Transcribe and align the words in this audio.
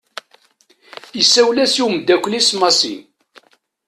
Isawel-as 1.21 1.73
i 1.81 1.81
umddakel-is 1.85 2.49
Massi. 2.59 2.95